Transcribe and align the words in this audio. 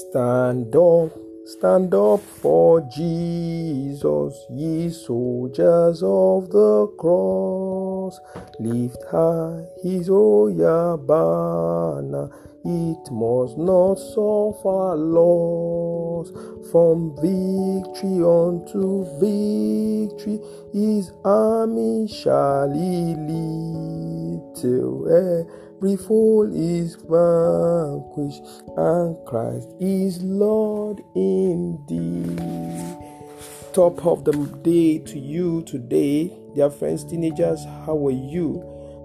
Stand 0.00 0.74
up, 0.74 1.10
stand 1.44 1.92
up 1.92 2.20
for 2.20 2.80
Jesus, 2.80 4.46
ye 4.48 4.88
soldiers 4.88 6.02
of 6.02 6.48
the 6.48 6.86
cross. 6.96 8.18
Lift 8.58 8.96
high 9.10 9.62
his 9.82 10.08
royal 10.08 10.96
banner, 10.96 12.30
it 12.64 13.12
must 13.12 13.58
not 13.58 13.96
suffer 13.96 14.96
loss. 14.96 16.32
From 16.72 17.14
victory 17.16 18.24
unto 18.24 19.04
victory, 19.20 20.40
his 20.72 21.12
army 21.26 22.08
shall 22.08 22.70
he 22.72 23.14
lead 23.16 24.40
till 24.56 25.06
every 25.82 25.96
is 26.54 26.96
vanquished, 27.08 28.42
and 28.76 29.16
Christ 29.26 29.66
is 29.80 30.22
Lord 30.22 31.02
indeed. 31.14 32.38
Top 33.72 34.04
of 34.04 34.24
the 34.24 34.32
day 34.62 34.98
to 34.98 35.18
you 35.18 35.62
today, 35.62 36.36
dear 36.54 36.68
friends, 36.68 37.04
teenagers, 37.04 37.64
how 37.86 37.96
are 38.06 38.10
you? 38.10 38.62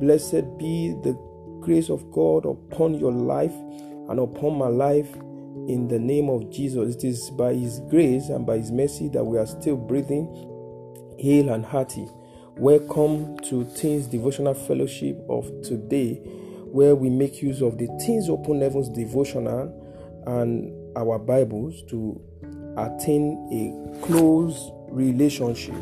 Blessed 0.00 0.58
be 0.58 0.96
the 1.04 1.16
grace 1.60 1.88
of 1.88 2.10
God 2.10 2.44
upon 2.44 2.94
your 2.94 3.12
life 3.12 3.54
and 4.08 4.18
upon 4.18 4.58
my 4.58 4.68
life 4.68 5.14
in 5.68 5.86
the 5.86 6.00
name 6.00 6.28
of 6.28 6.50
Jesus. 6.50 6.96
It 6.96 7.04
is 7.04 7.30
by 7.30 7.54
His 7.54 7.78
grace 7.88 8.28
and 8.28 8.44
by 8.44 8.56
His 8.58 8.72
mercy 8.72 9.08
that 9.10 9.22
we 9.22 9.38
are 9.38 9.46
still 9.46 9.76
breathing, 9.76 10.26
hale 11.20 11.50
and 11.50 11.64
hearty. 11.64 12.08
Welcome 12.56 13.38
to 13.50 13.64
Teens 13.76 14.06
Devotional 14.06 14.54
Fellowship 14.54 15.24
of 15.28 15.44
today, 15.62 16.20
where 16.76 16.94
we 16.94 17.08
make 17.08 17.40
use 17.40 17.62
of 17.62 17.78
the 17.78 17.88
Teens 18.04 18.28
Open 18.28 18.60
Heavens 18.60 18.90
devotional 18.90 19.72
and 20.26 20.70
our 20.94 21.18
Bibles 21.18 21.80
to 21.88 22.20
attain 22.76 23.48
a 23.50 24.04
close 24.04 24.70
relationship 24.90 25.74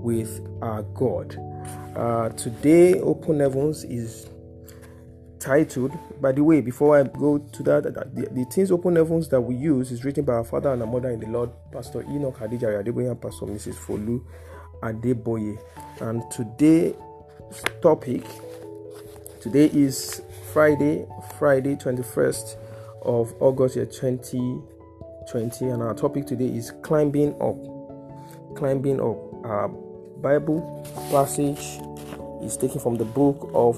with 0.00 0.40
our 0.62 0.84
God. 0.94 1.36
Uh, 1.96 2.28
today, 2.28 3.00
Open 3.00 3.40
Heavens 3.40 3.82
is 3.82 4.30
titled 5.40 5.92
by 6.20 6.32
the 6.32 6.42
way 6.42 6.60
before 6.60 6.98
i 6.98 7.04
go 7.04 7.38
to 7.38 7.62
that 7.62 7.84
the, 7.84 8.26
the 8.32 8.44
things 8.46 8.72
open 8.72 8.96
heavens 8.96 9.28
that 9.28 9.40
we 9.40 9.54
use 9.54 9.92
is 9.92 10.04
written 10.04 10.24
by 10.24 10.32
our 10.32 10.42
father 10.42 10.72
and 10.72 10.82
our 10.82 10.88
mother 10.88 11.10
in 11.10 11.20
the 11.20 11.28
lord 11.28 11.48
pastor 11.70 12.02
enoch 12.10 12.40
adejare 12.40 12.82
adeboye 12.82 13.08
and 13.08 13.22
pastor 13.22 13.46
mrs 13.46 13.76
folu 13.76 14.20
adeboye 14.82 15.56
and 16.00 16.28
today's 16.28 16.92
topic 17.80 18.24
today 19.40 19.66
is 19.72 20.22
friday 20.52 21.06
friday 21.38 21.76
21st 21.76 22.56
of 23.02 23.34
august 23.40 23.76
year 23.76 23.86
2020 23.86 25.64
and 25.66 25.82
our 25.82 25.94
topic 25.94 26.26
today 26.26 26.46
is 26.46 26.72
climbing 26.82 27.34
up 27.40 27.56
climbing 28.56 29.00
up 29.00 29.16
our 29.44 29.68
bible 30.20 30.82
passage 31.10 31.80
is 32.42 32.56
taken 32.56 32.80
from 32.80 32.96
the 32.96 33.04
book 33.04 33.50
of 33.52 33.76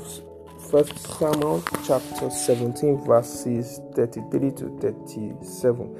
First 0.71 0.99
Samuel 1.19 1.65
chapter 1.85 2.31
17 2.31 3.05
verses 3.05 3.81
33 3.95 4.51
to 4.53 4.79
37. 4.79 5.97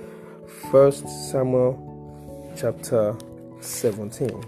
First 0.71 1.09
Samuel 1.31 2.53
chapter 2.57 3.17
17 3.61 4.45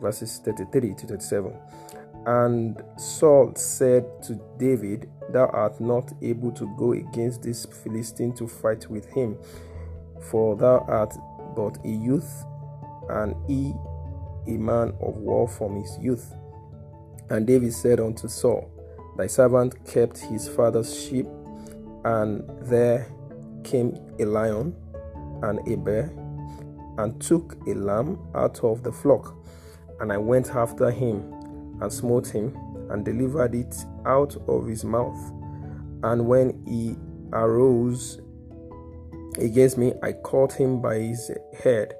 verses 0.00 0.40
33 0.44 0.94
to 0.94 1.06
37. 1.06 1.54
And 2.26 2.80
Saul 2.96 3.54
said 3.56 4.04
to 4.24 4.40
David, 4.58 5.10
Thou 5.30 5.46
art 5.46 5.80
not 5.80 6.12
able 6.22 6.52
to 6.52 6.66
go 6.76 6.92
against 6.92 7.42
this 7.42 7.66
Philistine 7.66 8.34
to 8.34 8.46
fight 8.46 8.88
with 8.88 9.06
him, 9.06 9.36
for 10.30 10.56
thou 10.56 10.84
art 10.88 11.14
but 11.56 11.78
a 11.84 11.88
youth, 11.88 12.44
and 13.08 13.34
he 13.48 13.74
a 14.46 14.58
man 14.58 14.92
of 15.00 15.16
war 15.18 15.48
from 15.48 15.80
his 15.80 15.98
youth. 16.00 16.34
And 17.30 17.46
David 17.46 17.72
said 17.72 18.00
unto 18.00 18.28
Saul, 18.28 18.70
Thy 19.16 19.26
servant 19.26 19.84
kept 19.84 20.18
his 20.18 20.48
father's 20.48 20.94
sheep, 20.94 21.26
and 22.04 22.42
there 22.62 23.06
came 23.64 23.96
a 24.18 24.24
lion 24.24 24.74
and 25.42 25.66
a 25.68 25.76
bear, 25.76 26.12
and 26.98 27.20
took 27.20 27.56
a 27.66 27.74
lamb 27.74 28.18
out 28.34 28.62
of 28.62 28.82
the 28.82 28.92
flock. 28.92 29.36
And 30.00 30.12
I 30.12 30.18
went 30.18 30.50
after 30.50 30.90
him, 30.90 31.32
and 31.82 31.92
smote 31.92 32.28
him, 32.28 32.56
and 32.90 33.04
delivered 33.04 33.54
it 33.54 33.74
out 34.06 34.36
of 34.48 34.66
his 34.66 34.84
mouth. 34.84 35.18
And 36.02 36.26
when 36.26 36.64
he 36.66 36.96
arose 37.32 38.20
against 39.38 39.76
me, 39.76 39.92
I 40.02 40.12
caught 40.12 40.52
him 40.52 40.80
by 40.80 40.98
his 40.98 41.30
head, 41.62 41.94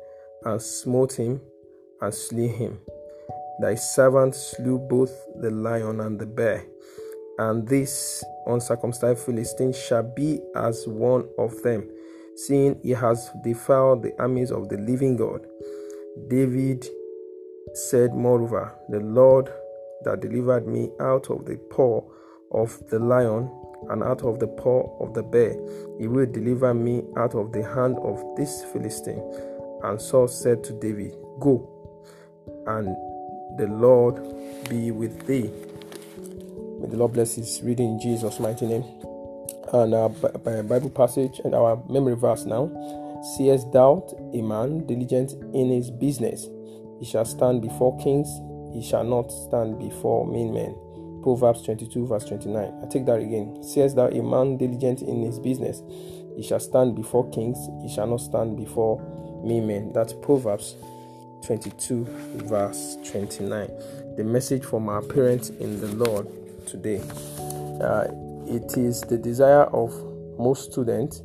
and 0.45 0.61
smote 0.61 1.13
him, 1.13 1.41
and 2.01 2.15
slew 2.15 2.49
him. 2.49 2.79
Thy 3.61 3.75
servant 3.75 4.35
slew 4.35 4.79
both 4.79 5.13
the 5.41 5.51
lion 5.51 6.01
and 6.01 6.19
the 6.19 6.27
bear 6.27 6.65
and 7.39 7.67
this 7.67 8.23
uncircumcised 8.47 9.25
Philistine 9.25 9.73
shall 9.73 10.03
be 10.03 10.41
as 10.55 10.87
one 10.87 11.29
of 11.39 11.63
them, 11.63 11.89
seeing 12.37 12.79
he 12.83 12.91
has 12.91 13.31
defiled 13.43 14.03
the 14.03 14.15
armies 14.21 14.51
of 14.51 14.69
the 14.69 14.77
living 14.77 15.17
God. 15.17 15.47
David 16.29 16.87
said, 17.75 18.15
Moreover, 18.15 18.75
the 18.89 19.01
Lord 19.01 19.51
that 20.05 20.21
delivered 20.21 20.67
me 20.67 20.91
out 21.01 21.31
of 21.31 21.45
the 21.45 21.57
paw 21.71 22.03
of 22.53 22.79
the 22.91 22.99
lion 22.99 23.51
and 23.91 24.03
out 24.03 24.23
of 24.23 24.39
the 24.39 24.47
paw 24.47 24.97
of 25.01 25.15
the 25.15 25.23
bear, 25.23 25.53
he 25.99 26.07
will 26.07 26.27
deliver 26.27 26.73
me 26.73 27.03
out 27.17 27.35
of 27.35 27.53
the 27.53 27.63
hand 27.63 27.99
of 27.99 28.23
this 28.37 28.65
Philistine. 28.73 29.23
And 29.83 30.01
Saul 30.01 30.29
said 30.29 30.63
to 30.65 30.73
David, 30.75 31.15
Go, 31.41 31.69
and 32.67 32.97
the 33.59 33.67
Lord 33.67 34.17
be 34.69 34.91
with 34.91 35.27
thee. 35.27 35.51
May 36.81 36.89
the 36.89 36.97
Lord 36.97 37.13
bless 37.15 37.35
his 37.35 37.61
reading 37.63 37.95
in 37.95 38.01
Jesus' 38.01 38.39
mighty 38.39 38.67
name. 38.67 38.85
And 39.73 39.95
our 39.95 40.09
Bible 40.11 40.91
passage 40.91 41.41
and 41.45 41.55
our 41.55 41.83
memory 41.89 42.15
verse 42.15 42.45
now. 42.45 42.71
Seest 43.37 43.71
doubt 43.73 44.13
a 44.35 44.43
man 44.43 44.85
diligent 44.87 45.33
in 45.55 45.71
his 45.71 45.91
business? 45.91 46.49
He 46.99 47.07
shall 47.07 47.25
stand 47.25 47.63
before 47.63 47.97
kings, 47.99 48.29
he 48.73 48.83
shall 48.83 49.05
not 49.05 49.31
stand 49.31 49.79
before 49.79 50.27
mean 50.27 50.53
men. 50.53 50.75
Proverbs 51.23 51.63
22, 51.63 52.07
verse 52.07 52.25
29. 52.25 52.81
I 52.83 52.87
take 52.89 53.07
that 53.07 53.21
again. 53.21 53.63
Says 53.63 53.95
that 53.95 54.13
a 54.17 54.23
man 54.23 54.57
diligent 54.57 55.03
in 55.03 55.23
his 55.23 55.39
business? 55.39 55.83
He 56.37 56.43
shall 56.43 56.61
stand 56.61 56.97
before 56.97 57.29
kings, 57.31 57.59
he 57.83 57.89
shall 57.95 58.07
not 58.07 58.21
stand 58.21 58.57
before 58.57 59.01
mean 59.45 59.67
men. 59.67 59.93
That's 59.93 60.13
Proverbs 60.13 60.77
22, 61.47 62.05
verse 62.47 62.97
29. 63.05 63.71
The 64.17 64.25
message 64.25 64.65
from 64.65 64.89
our 64.89 65.03
parents 65.03 65.51
in 65.51 65.81
the 65.81 65.89
Lord 65.89 66.29
today. 66.67 67.01
Uh, 67.81 68.07
it 68.47 68.77
is 68.77 69.01
the 69.03 69.19
desire 69.19 69.65
of 69.65 69.93
most 70.39 70.73
students, 70.73 71.23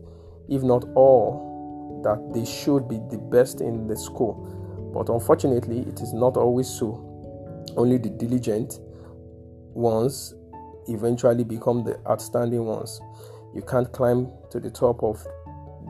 if 0.50 0.62
not 0.64 0.86
all, 0.96 2.02
that 2.04 2.34
they 2.34 2.46
should 2.46 2.88
be 2.88 3.00
the 3.10 3.18
best 3.18 3.62
in 3.62 3.88
the 3.88 3.96
school. 3.98 4.92
But 4.94 5.10
unfortunately, 5.12 5.80
it 5.80 6.02
is 6.02 6.14
not 6.14 6.38
always 6.38 6.68
so. 6.68 7.04
Only 7.76 7.98
the 7.98 8.10
diligent 8.10 8.80
ones 9.74 10.34
eventually 10.88 11.44
become 11.44 11.84
the 11.84 12.00
outstanding 12.10 12.66
ones. 12.66 13.02
You 13.54 13.62
can't 13.62 13.92
climb 13.92 14.32
to 14.52 14.60
the 14.60 14.70
top 14.70 15.04
of 15.04 15.26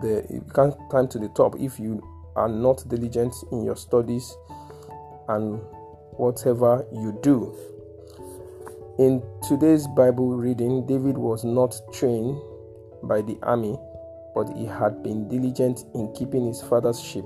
the 0.01 0.25
you 0.29 0.45
can't 0.53 0.75
climb 0.89 1.07
to 1.09 1.19
the 1.19 1.29
top 1.29 1.55
if 1.59 1.79
you 1.79 2.01
are 2.35 2.49
not 2.49 2.87
diligent 2.87 3.33
in 3.51 3.63
your 3.63 3.75
studies 3.75 4.35
and 5.29 5.59
whatever 6.11 6.85
you 6.93 7.17
do. 7.21 7.55
In 8.99 9.23
today's 9.47 9.87
Bible 9.87 10.35
reading, 10.35 10.85
David 10.87 11.17
was 11.17 11.43
not 11.43 11.79
trained 11.93 12.39
by 13.03 13.21
the 13.21 13.37
army, 13.43 13.77
but 14.33 14.49
he 14.55 14.65
had 14.65 15.03
been 15.03 15.27
diligent 15.27 15.85
in 15.93 16.11
keeping 16.13 16.47
his 16.47 16.61
father's 16.61 16.99
sheep. 16.99 17.25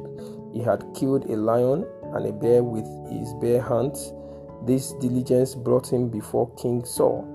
He 0.53 0.61
had 0.61 0.83
killed 0.93 1.29
a 1.29 1.37
lion 1.37 1.85
and 2.13 2.25
a 2.25 2.33
bear 2.33 2.63
with 2.63 2.85
his 3.09 3.33
bare 3.35 3.61
hands. 3.61 4.11
This 4.65 4.93
diligence 4.93 5.55
brought 5.55 5.91
him 5.91 6.09
before 6.09 6.53
King 6.55 6.85
Saul. 6.85 7.25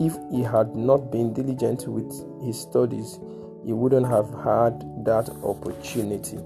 If 0.00 0.16
he 0.30 0.42
had 0.42 0.76
not 0.76 1.10
been 1.10 1.32
diligent 1.32 1.88
with 1.88 2.12
his 2.44 2.60
studies, 2.60 3.18
he 3.64 3.72
wouldn't 3.72 4.06
have 4.06 4.28
had 4.44 5.04
that 5.04 5.28
opportunity. 5.42 6.38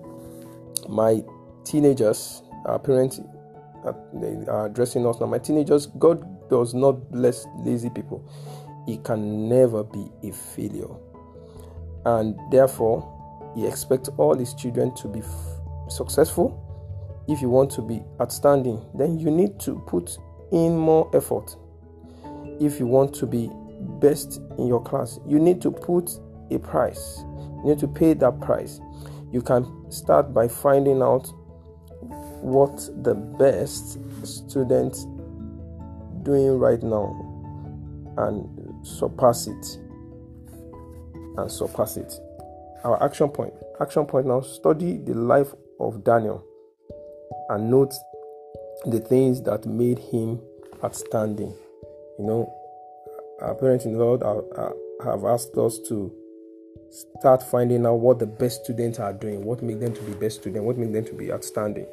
My 0.88 1.22
teenagers, 1.64 2.42
our 2.64 2.78
parents 2.78 3.20
uh, 3.84 3.92
they 4.12 4.44
are 4.46 4.66
addressing 4.66 5.06
us 5.06 5.20
now. 5.20 5.26
My 5.26 5.38
teenagers, 5.38 5.86
God 5.86 6.48
does 6.48 6.74
not 6.74 7.10
bless 7.10 7.46
lazy 7.58 7.90
people, 7.90 8.24
he 8.86 8.98
can 8.98 9.48
never 9.48 9.82
be 9.84 10.10
a 10.22 10.32
failure. 10.32 10.90
And 12.04 12.38
therefore, 12.50 13.52
he 13.54 13.66
expects 13.66 14.08
all 14.16 14.34
his 14.36 14.54
children 14.54 14.94
to 14.96 15.08
be 15.08 15.20
f- 15.20 15.26
successful. 15.88 16.66
If 17.30 17.40
you 17.40 17.48
want 17.48 17.70
to 17.72 17.82
be 17.82 18.02
outstanding, 18.20 18.84
then 18.92 19.16
you 19.16 19.30
need 19.30 19.60
to 19.60 19.78
put 19.86 20.18
in 20.50 20.76
more 20.76 21.08
effort. 21.14 21.56
If 22.60 22.80
you 22.80 22.86
want 22.86 23.14
to 23.14 23.26
be 23.26 23.48
best 24.00 24.40
in 24.58 24.66
your 24.66 24.82
class, 24.82 25.20
you 25.26 25.38
need 25.38 25.62
to 25.62 25.70
put 25.70 26.10
a 26.50 26.58
price. 26.58 27.20
You 27.62 27.66
need 27.66 27.78
to 27.78 27.86
pay 27.86 28.14
that 28.14 28.40
price. 28.40 28.80
You 29.30 29.42
can 29.42 29.64
start 29.92 30.34
by 30.34 30.48
finding 30.48 31.02
out 31.02 31.32
what 32.42 32.76
the 33.04 33.14
best 33.14 33.98
student 34.26 34.96
doing 36.24 36.58
right 36.58 36.82
now 36.82 37.14
and 38.18 38.84
surpass 38.84 39.46
it 39.46 39.78
and 41.36 41.50
surpass 41.50 41.96
it 41.96 42.12
our 42.82 43.02
action 43.02 43.28
point 43.28 43.52
action 43.80 44.04
point 44.04 44.26
now 44.26 44.40
study 44.40 44.98
the 44.98 45.14
life 45.14 45.52
of 45.78 46.02
daniel 46.02 46.44
and 47.50 47.70
note 47.70 47.92
the 48.86 49.00
things 49.00 49.42
that 49.42 49.66
made 49.66 49.98
him 49.98 50.40
outstanding 50.82 51.52
you 52.18 52.24
know 52.24 52.56
our 53.42 53.54
parents 53.54 53.84
in 53.84 53.92
the 53.92 53.98
lord 53.98 54.22
are, 54.22 54.42
are, 54.56 54.74
have 55.04 55.24
asked 55.24 55.56
us 55.56 55.78
to 55.78 56.12
start 57.18 57.42
finding 57.42 57.84
out 57.86 57.94
what 57.94 58.18
the 58.18 58.26
best 58.26 58.64
students 58.64 58.98
are 58.98 59.12
doing 59.12 59.44
what 59.44 59.62
make 59.62 59.80
them 59.80 59.94
to 59.94 60.02
be 60.02 60.12
best 60.14 60.40
students 60.40 60.64
what 60.64 60.78
make 60.78 60.92
them 60.92 61.04
to 61.04 61.12
be 61.12 61.32
outstanding. 61.32 61.86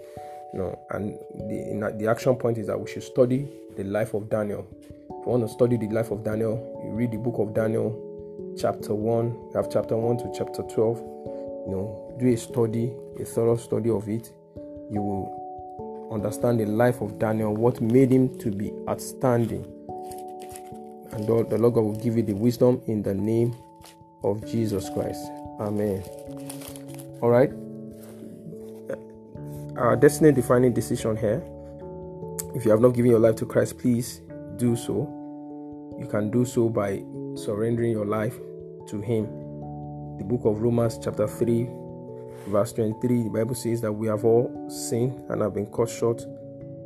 You 0.54 0.60
know 0.60 0.80
and 0.92 1.14
the, 1.50 1.94
the 1.98 2.08
action 2.10 2.36
point 2.36 2.58
is 2.58 2.68
that 2.68 2.80
we 2.80 2.90
should 2.90 3.04
study 3.04 3.48
the 3.76 3.84
life 3.84 4.14
of 4.14 4.30
daniel. 4.30 4.66
If 4.80 5.26
you 5.26 5.32
want 5.32 5.44
to 5.46 5.50
study 5.50 5.78
the 5.78 5.90
life 5.90 6.12
of 6.12 6.24
daniel 6.24 6.82
you 6.86 6.92
read 6.92 7.12
the 7.12 7.18
book 7.18 7.36
of 7.40 7.54
daniel 7.54 8.56
chapter 8.58 8.94
1 8.96 9.26
you 9.26 9.52
have 9.56 9.70
chapter 9.70 9.98
1 9.98 10.18
to 10.20 10.32
chapter 10.38 10.64
12 10.64 10.98
you 10.98 11.74
know 11.74 12.16
do 12.20 12.28
a 12.28 12.38
study 12.38 12.94
a 13.20 13.26
thorough 13.26 13.58
study 13.58 13.90
of 13.90 14.08
it. 14.08 14.32
You 14.90 15.02
will 15.02 15.47
understand 16.12 16.60
the 16.60 16.66
life 16.66 17.02
of 17.02 17.20
daniel 17.20 17.56
what 17.56 17.82
made 17.82 18.12
him 18.12 18.38
to 18.40 18.52
be 18.52 18.72
outstanding. 18.90 19.66
And 21.12 21.26
the 21.28 21.58
lord 21.58 21.74
god 21.74 21.82
will 21.82 21.96
give 21.96 22.16
you 22.18 22.24
the 22.24 22.34
wisdom 22.34 22.82
in 22.88 23.02
the 23.02 23.14
name 23.14 23.56
of 24.24 24.46
jesus 24.46 24.90
christ. 24.90 25.26
Amen. 25.60 26.04
All 27.22 27.30
right. 27.30 27.52
Uh, 28.90 29.80
our 29.80 29.96
destiny 29.96 30.32
defining 30.32 30.74
decision 30.74 31.18
here. 31.18 31.44
If 32.56 32.66
you 32.66 32.72
have 32.72 32.82
not 32.82 32.90
given 32.90 33.12
your 33.12 33.20
life 33.20 33.36
to 33.38 33.46
christ 33.46 33.78
please 33.78 34.22
do 34.58 34.76
so. 34.76 35.14
You 36.00 36.06
can 36.06 36.30
do 36.30 36.46
so 36.46 36.70
by 36.70 37.04
surrendering 37.36 37.92
your 37.92 38.06
life 38.06 38.38
to 38.90 39.02
Him. 39.02 39.26
The 40.18 40.24
book 40.24 40.42
of 40.46 40.62
Romans, 40.62 41.00
chapter 41.04 41.28
3, 41.28 41.68
verse 42.48 42.74
23, 42.74 43.24
the 43.24 43.30
Bible 43.30 43.56
says 43.56 43.82
that 43.82 43.92
we 43.92 44.08
have 44.08 44.26
all 44.26 44.70
sinned 44.70 45.24
and 45.30 45.42
have 45.42 45.54
been 45.54 45.68
cut 45.68 45.90
short 45.90 46.26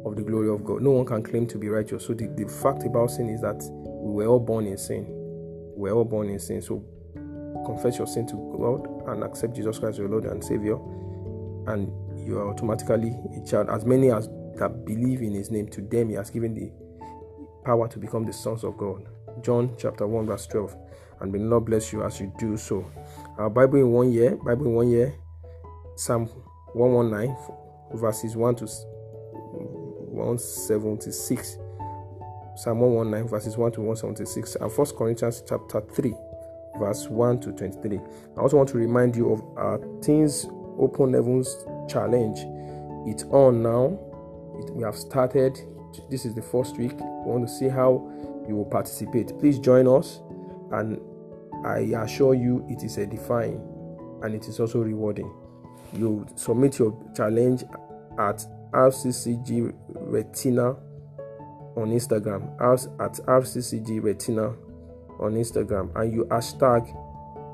of 0.06 0.16
the 0.16 0.24
glory 0.24 0.50
of 0.50 0.64
God. 0.64 0.82
No 0.82 0.92
one 0.92 1.06
can 1.06 1.24
claim 1.24 1.48
to 1.48 1.58
be 1.58 1.70
righteous. 1.70 2.06
So, 2.06 2.14
the, 2.14 2.28
the 2.28 2.48
fact 2.48 2.84
about 2.84 3.12
sin 3.12 3.30
is 3.30 3.42
that 3.42 3.62
we 3.84 4.24
were 4.24 4.28
all 4.28 4.40
born 4.40 4.66
in 4.66 4.78
sin. 4.78 5.06
We 5.76 5.90
were 5.90 5.98
all 5.98 6.06
born 6.06 6.30
in 6.30 6.40
sin. 6.40 6.62
So, 6.62 6.84
confess 7.66 7.98
your 7.98 8.08
sin 8.08 8.28
to 8.28 8.58
God 8.58 9.10
and 9.10 9.24
accept 9.24 9.56
Jesus 9.56 9.80
Christ 9.80 10.00
your 10.00 10.10
Lord 10.10 10.26
and 10.26 10.44
Savior, 10.44 10.76
and 11.68 11.92
you 12.28 12.40
are 12.40 12.50
automatically 12.50 13.16
a 13.38 13.46
child. 13.46 13.70
As 13.70 13.86
many 13.86 14.12
as 14.12 14.28
that 14.56 14.86
believe 14.86 15.22
in 15.22 15.34
His 15.34 15.52
name, 15.52 15.68
to 15.70 15.82
them 15.82 16.10
He 16.10 16.16
has 16.16 16.30
given 16.30 16.54
the 16.54 16.72
power 17.64 17.88
to 17.88 18.00
become 18.00 18.26
the 18.26 18.34
sons 18.34 18.64
of 18.64 18.78
God. 18.78 19.08
John 19.42 19.76
chapter 19.78 20.08
1, 20.08 20.26
verse 20.26 20.48
12 20.48 20.76
and 21.22 21.32
may 21.32 21.40
the 21.40 21.46
Lord 21.46 21.66
bless 21.66 21.94
you 21.94 22.04
as 22.04 22.20
you 22.20 22.34
do 22.38 22.58
so. 22.58 22.86
Our 23.38 23.50
Bible 23.50 23.78
in 23.78 23.92
one 23.92 24.12
year, 24.12 24.36
Bible 24.36 24.66
in 24.66 24.74
one 24.74 24.90
year, 24.90 25.14
Psalm 25.96 26.28
119, 26.74 27.36
verses 27.94 28.36
1 28.36 28.56
to 28.56 28.66
176. 28.66 31.58
Psalm 32.56 32.80
119, 32.80 33.30
verses 33.30 33.58
1 33.58 33.72
to 33.74 33.82
176, 33.82 34.56
and 34.56 34.72
First 34.72 34.96
Corinthians 34.96 35.44
chapter 35.48 35.82
3, 35.82 36.14
verse 36.80 37.08
1 37.08 37.40
to 37.42 37.52
23. 37.52 37.98
I 37.98 38.02
also 38.40 38.58
want 38.58 38.70
to 38.70 38.78
remind 38.78 39.16
you 39.16 39.32
of 39.32 39.42
our 39.58 39.80
Teens 40.02 40.48
Open 40.78 41.14
Heavens 41.14 41.56
Challenge. 41.90 42.40
It's 43.08 43.24
on 43.26 43.64
now. 43.64 44.00
It, 44.60 44.76
we 44.76 44.84
have 44.84 44.96
started. 44.96 45.60
This 46.10 46.26
is 46.26 46.36
the 46.36 46.42
first 46.42 46.78
week. 46.78 46.94
We 46.94 47.32
want 47.32 47.48
to 47.48 47.54
see 47.54 47.68
how 47.68 48.10
you 48.48 48.56
will 48.56 48.66
participate. 48.66 49.38
Please 49.40 49.60
join 49.60 49.88
us 49.88 50.22
and 50.72 51.00
I 51.66 51.80
assure 52.04 52.34
you 52.34 52.66
it 52.70 52.84
is 52.84 52.98
edifying 52.98 53.62
and 54.24 54.36
it 54.36 54.48
is 54.48 54.60
also 54.60 54.80
rewarding. 54.80 55.32
You 55.94 56.26
submit 56.36 56.80
your 56.80 56.98
challenge 57.16 57.64
at 58.18 58.46
RCCG 58.72 59.74
Retina 59.90 60.76
on 61.76 61.92
Instagram, 61.92 62.54
at 62.62 63.14
RCCG 63.26 64.02
Retina 64.04 64.54
on 65.20 65.34
Instagram, 65.34 65.94
and 65.96 66.14
you 66.14 66.26
hashtag 66.26 66.88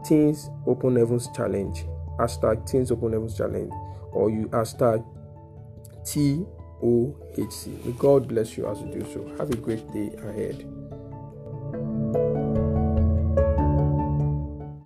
Teens 0.06 0.50
Open 0.66 0.96
Heavens 0.96 1.30
Challenge, 1.36 1.86
hashtag 2.20 2.70
Teens 2.70 2.92
Open 2.92 3.14
Heavens 3.14 3.38
Challenge, 3.38 3.72
or 4.12 4.30
you 4.30 4.48
hashtag 4.50 5.04
TOHC. 6.04 7.86
May 7.86 7.92
God 7.94 8.28
bless 8.28 8.58
you 8.58 8.68
as 8.68 8.80
you 8.82 8.92
do 8.92 9.06
so. 9.14 9.28
Have 9.38 9.50
a 9.52 9.58
great 9.58 9.92
day 9.92 10.12
ahead. 10.30 10.77